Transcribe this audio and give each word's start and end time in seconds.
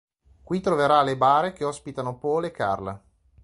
Qui 0.43 0.61
troverà 0.61 1.03
le 1.03 1.15
bare 1.15 1.53
che 1.53 1.63
ospitano 1.63 2.17
Paul 2.17 2.45
e 2.45 2.51
Carla. 2.51 2.99